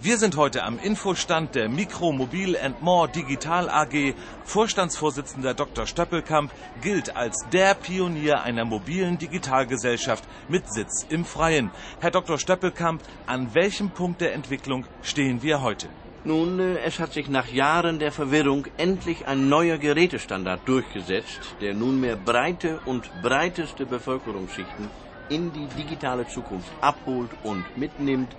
Wir 0.00 0.16
sind 0.16 0.36
heute 0.36 0.62
am 0.62 0.78
Infostand 0.78 1.56
der 1.56 1.68
Mikro, 1.68 2.12
Mobil 2.12 2.56
and 2.56 2.80
More 2.80 3.08
Digital 3.08 3.68
AG. 3.68 4.14
Vorstandsvorsitzender 4.44 5.54
Dr. 5.54 5.88
Stöppelkamp 5.88 6.52
gilt 6.80 7.16
als 7.16 7.34
der 7.52 7.74
Pionier 7.74 8.42
einer 8.42 8.64
mobilen 8.64 9.18
Digitalgesellschaft 9.18 10.22
mit 10.46 10.72
Sitz 10.72 11.04
im 11.08 11.24
Freien. 11.24 11.72
Herr 11.98 12.12
Dr. 12.12 12.38
Stöppelkamp, 12.38 13.02
an 13.26 13.52
welchem 13.54 13.90
Punkt 13.90 14.20
der 14.20 14.34
Entwicklung 14.34 14.86
stehen 15.02 15.42
wir 15.42 15.62
heute? 15.62 15.88
Nun, 16.22 16.60
äh, 16.60 16.78
es 16.78 17.00
hat 17.00 17.12
sich 17.12 17.28
nach 17.28 17.48
Jahren 17.48 17.98
der 17.98 18.12
Verwirrung 18.12 18.66
endlich 18.76 19.26
ein 19.26 19.48
neuer 19.48 19.78
Gerätestandard 19.78 20.60
durchgesetzt, 20.64 21.56
der 21.60 21.74
nunmehr 21.74 22.14
breite 22.14 22.78
und 22.84 23.10
breiteste 23.20 23.84
Bevölkerungsschichten 23.84 24.90
in 25.28 25.52
die 25.52 25.66
digitale 25.66 26.24
Zukunft 26.28 26.70
abholt 26.80 27.32
und 27.42 27.76
mitnimmt, 27.76 28.36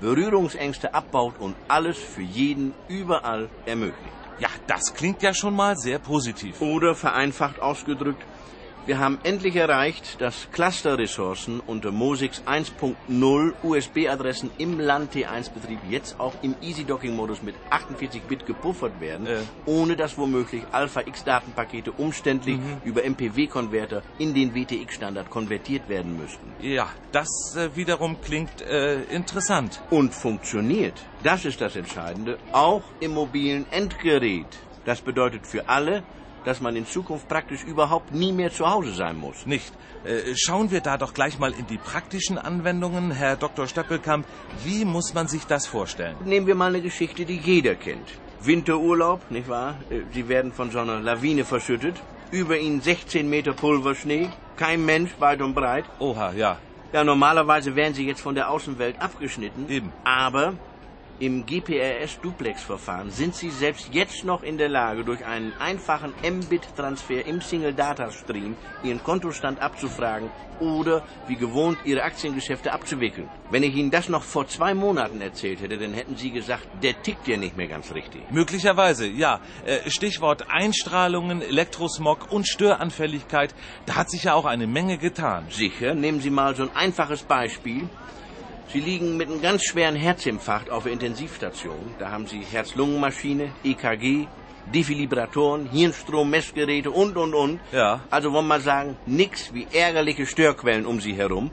Berührungsängste 0.00 0.92
abbaut 0.92 1.38
und 1.38 1.56
alles 1.68 1.96
für 1.98 2.22
jeden 2.22 2.74
überall 2.86 3.50
ermöglicht. 3.64 4.12
Ja, 4.38 4.48
das 4.66 4.82
klingt 4.94 5.22
ja 5.22 5.32
schon 5.34 5.54
mal 5.54 5.76
sehr 5.76 5.98
positiv. 5.98 6.60
Oder 6.60 6.94
vereinfacht 6.94 7.60
ausgedrückt, 7.60 8.22
wir 8.86 8.98
haben 9.00 9.18
endlich 9.24 9.56
erreicht, 9.56 10.20
dass 10.20 10.48
Cluster-Ressourcen 10.52 11.60
unter 11.66 11.90
MOSIX 11.90 12.42
1.0 12.46 13.52
USB-Adressen 13.62 14.50
im 14.58 14.78
LAN-T1-Betrieb 14.78 15.80
jetzt 15.90 16.20
auch 16.20 16.34
im 16.42 16.54
Easy-Docking-Modus 16.62 17.42
mit 17.42 17.56
48-Bit 17.70 18.46
gepuffert 18.46 19.00
werden, 19.00 19.26
Äh. 19.26 19.38
ohne 19.66 19.96
dass 19.96 20.16
womöglich 20.16 20.62
Alpha-X-Datenpakete 20.70 21.90
umständlich 21.92 22.58
über 22.84 23.02
MPW-Konverter 23.04 24.02
in 24.18 24.34
den 24.34 24.54
WTX-Standard 24.54 25.30
konvertiert 25.30 25.88
werden 25.88 26.16
müssten. 26.16 26.52
Ja, 26.60 26.88
das 27.10 27.28
äh, 27.56 27.74
wiederum 27.74 28.20
klingt 28.20 28.62
äh, 28.62 29.02
interessant. 29.04 29.82
Und 29.90 30.14
funktioniert. 30.14 30.94
Das 31.24 31.44
ist 31.44 31.60
das 31.60 31.74
Entscheidende. 31.74 32.38
Auch 32.52 32.82
im 33.00 33.14
mobilen 33.14 33.66
Endgerät. 33.72 34.46
Das 34.84 35.00
bedeutet 35.00 35.44
für 35.46 35.68
alle, 35.68 36.04
dass 36.46 36.60
man 36.60 36.76
in 36.76 36.86
Zukunft 36.86 37.28
praktisch 37.28 37.64
überhaupt 37.64 38.12
nie 38.12 38.32
mehr 38.32 38.52
zu 38.52 38.70
Hause 38.70 38.92
sein 38.92 39.16
muss. 39.18 39.44
Nicht. 39.46 39.72
Äh, 40.04 40.34
schauen 40.36 40.70
wir 40.70 40.80
da 40.80 40.96
doch 40.96 41.12
gleich 41.12 41.38
mal 41.38 41.52
in 41.52 41.66
die 41.66 41.76
praktischen 41.76 42.38
Anwendungen. 42.38 43.10
Herr 43.10 43.36
Dr. 43.36 43.66
Stöppelkamp, 43.66 44.24
wie 44.64 44.84
muss 44.84 45.12
man 45.12 45.26
sich 45.26 45.44
das 45.46 45.66
vorstellen? 45.66 46.16
Nehmen 46.24 46.46
wir 46.46 46.54
mal 46.54 46.68
eine 46.68 46.80
Geschichte, 46.80 47.24
die 47.24 47.36
jeder 47.36 47.74
kennt. 47.74 48.08
Winterurlaub, 48.40 49.28
nicht 49.30 49.48
wahr? 49.48 49.74
Äh, 49.90 50.02
Sie 50.12 50.28
werden 50.28 50.52
von 50.52 50.70
so 50.70 50.78
einer 50.78 51.00
Lawine 51.00 51.44
verschüttet. 51.44 51.96
Über 52.30 52.56
ihnen 52.56 52.80
16 52.80 53.28
Meter 53.28 53.52
Pulverschnee. 53.52 54.28
Kein 54.56 54.84
Mensch 54.84 55.10
weit 55.18 55.42
und 55.42 55.54
breit. 55.54 55.84
Oha, 55.98 56.32
ja, 56.32 56.58
Ja, 56.92 57.02
normalerweise 57.02 57.74
wären 57.74 57.92
sie 57.94 58.06
jetzt 58.06 58.20
von 58.20 58.36
der 58.36 58.50
Außenwelt 58.50 59.00
abgeschnitten. 59.02 59.68
Eben. 59.68 59.92
Aber 60.04 60.54
im 61.18 61.46
GPRS-Duplex-Verfahren 61.46 63.10
sind 63.10 63.34
sie 63.34 63.50
selbst 63.50 63.88
jetzt 63.92 64.24
noch 64.24 64.42
in 64.42 64.58
der 64.58 64.68
Lage, 64.68 65.04
durch 65.04 65.24
einen 65.24 65.52
einfachen 65.58 66.12
Mbit-Transfer 66.22 67.26
im 67.26 67.40
Single-Data-Stream 67.40 68.56
ihren 68.82 69.02
Kontostand 69.02 69.60
abzufragen 69.60 70.30
oder 70.60 71.02
wie 71.26 71.36
gewohnt 71.36 71.78
ihre 71.84 72.02
Aktiengeschäfte 72.02 72.72
abzuwickeln. 72.72 73.28
Wenn 73.50 73.62
ich 73.62 73.74
Ihnen 73.74 73.90
das 73.90 74.08
noch 74.08 74.22
vor 74.22 74.46
zwei 74.46 74.74
Monaten 74.74 75.20
erzählt 75.20 75.60
hätte, 75.60 75.78
dann 75.78 75.92
hätten 75.92 76.16
Sie 76.16 76.30
gesagt, 76.30 76.66
der 76.82 77.00
tickt 77.02 77.28
ja 77.28 77.36
nicht 77.36 77.56
mehr 77.56 77.68
ganz 77.68 77.92
richtig. 77.92 78.22
möglicherweise, 78.30 79.06
ja. 79.06 79.40
Äh, 79.64 79.90
Stichwort 79.90 80.50
Einstrahlungen, 80.50 81.42
Elektrosmog 81.42 82.30
und 82.30 82.46
Störanfälligkeit. 82.46 83.54
Da 83.86 83.96
hat 83.96 84.10
sich 84.10 84.24
ja 84.24 84.34
auch 84.34 84.44
eine 84.46 84.66
Menge 84.66 84.98
getan. 84.98 85.46
Sicher, 85.50 85.94
nehmen 85.94 86.20
Sie 86.20 86.30
mal 86.30 86.54
so 86.54 86.62
ein 86.62 86.74
einfaches 86.74 87.22
Beispiel. 87.22 87.88
Sie 88.68 88.80
liegen 88.80 89.16
mit 89.16 89.30
einem 89.30 89.40
ganz 89.40 89.62
schweren 89.64 89.94
Herzinfarkt 89.94 90.70
auf 90.70 90.84
der 90.84 90.92
Intensivstation. 90.92 91.94
Da 91.98 92.10
haben 92.10 92.26
Sie 92.26 92.40
Herz-Lungen-Maschine, 92.40 93.52
EKG, 93.62 94.26
Defibrillatoren, 94.74 95.70
Hirnstrommessgeräte 95.70 96.90
und, 96.90 97.16
und, 97.16 97.34
und. 97.34 97.60
Ja. 97.70 98.00
Also 98.10 98.32
wollen 98.32 98.48
wir 98.48 98.60
sagen, 98.60 98.96
nix 99.06 99.54
wie 99.54 99.66
ärgerliche 99.72 100.26
Störquellen 100.26 100.86
um 100.86 101.00
Sie 101.00 101.14
herum. 101.14 101.52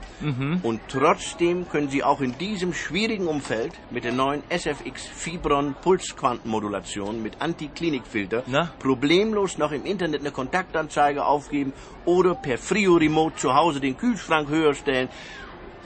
Und 0.62 0.80
trotzdem 0.88 1.68
können 1.68 1.88
Sie 1.88 2.02
auch 2.02 2.20
in 2.20 2.36
diesem 2.38 2.74
schwierigen 2.74 3.28
Umfeld 3.28 3.72
mit 3.90 4.02
der 4.02 4.12
neuen 4.12 4.42
SFX 4.48 5.06
Fibron 5.06 5.76
Pulsquantenmodulation 5.80 7.22
mit 7.22 7.40
Antiklinikfilter 7.40 8.42
problemlos 8.80 9.58
noch 9.58 9.70
im 9.70 9.84
Internet 9.84 10.20
eine 10.20 10.32
Kontaktanzeige 10.32 11.24
aufgeben 11.24 11.72
oder 12.04 12.34
per 12.34 12.58
Frio 12.58 12.96
Remote 12.96 13.36
zu 13.36 13.54
Hause 13.54 13.80
den 13.80 13.96
Kühlschrank 13.96 14.48
höher 14.48 14.74
stellen. 14.74 15.08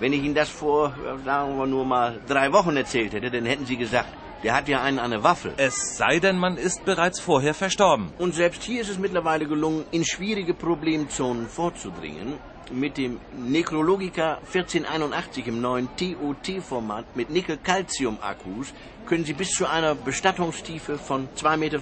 Wenn 0.01 0.13
ich 0.13 0.23
Ihnen 0.23 0.35
das 0.35 0.49
vor, 0.49 0.95
sagen 1.25 1.59
wir 1.59 1.67
nur 1.67 1.85
mal, 1.85 2.21
drei 2.29 2.53
Wochen 2.53 2.77
erzählt 2.77 3.13
hätte, 3.13 3.31
dann 3.31 3.47
hätten 3.47 3.67
Sie 3.67 3.77
gesagt, 3.77 4.09
der 4.45 4.55
hat 4.55 4.69
ja 4.69 4.81
einen 4.81 5.01
an 5.01 5.11
der 5.11 5.25
Waffel. 5.25 5.53
Es 5.57 5.97
sei 5.97 6.21
denn, 6.21 6.39
man 6.39 6.57
ist 6.57 6.85
bereits 6.85 7.19
vorher 7.19 7.55
verstorben. 7.55 8.13
Und 8.19 8.35
selbst 8.35 8.63
hier 8.63 8.83
ist 8.83 8.91
es 8.91 8.99
mittlerweile 8.99 9.47
gelungen, 9.47 9.85
in 9.91 10.05
schwierige 10.05 10.55
Problemzonen 10.55 11.49
vorzudringen. 11.49 12.35
Mit 12.71 12.99
dem 12.99 13.19
Necrologica 13.37 14.39
1481 14.53 15.49
im 15.49 15.61
neuen 15.61 15.89
TOT-Format 15.97 17.17
mit 17.17 17.31
Nickel-Calcium-Akkus 17.31 18.75
können 19.07 19.25
Sie 19.25 19.33
bis 19.33 19.49
zu 19.49 19.67
einer 19.67 19.95
Bestattungstiefe 19.95 20.99
von 20.99 21.29
2,50 21.35 21.57
Meter 21.57 21.81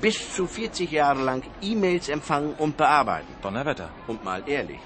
bis 0.00 0.34
zu 0.34 0.46
40 0.46 0.90
Jahre 0.90 1.22
lang 1.22 1.42
E-Mails 1.60 2.08
empfangen 2.08 2.54
und 2.56 2.76
bearbeiten. 2.76 3.26
Donnerwetter. 3.42 3.90
Und 4.06 4.24
mal 4.24 4.42
ehrlich, 4.46 4.78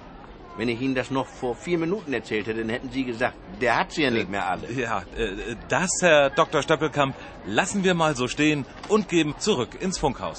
wenn 0.56 0.68
ich 0.68 0.80
Ihnen 0.80 0.94
das 0.94 1.10
noch 1.10 1.26
vor 1.26 1.54
vier 1.54 1.78
Minuten 1.78 2.12
erzählt 2.12 2.46
hätte, 2.46 2.60
dann 2.60 2.70
hätten 2.70 2.90
Sie 2.90 3.04
gesagt, 3.04 3.36
der 3.60 3.78
hat 3.78 3.92
sie 3.92 4.02
ja 4.02 4.10
nicht 4.10 4.28
mehr 4.28 4.46
alle. 4.46 4.70
Ja, 4.72 5.02
äh, 5.16 5.56
das, 5.68 5.90
Herr 6.00 6.30
Dr. 6.30 6.62
Stöppelkamp, 6.62 7.14
lassen 7.46 7.84
wir 7.84 7.94
mal 7.94 8.16
so 8.16 8.28
stehen 8.28 8.64
und 8.88 9.08
geben 9.08 9.34
zurück 9.38 9.80
ins 9.80 9.98
Funkhaus. 9.98 10.34